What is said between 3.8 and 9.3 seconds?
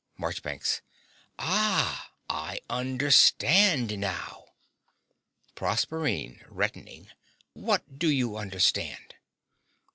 now! PROSERPINE (reddening). What do you understand?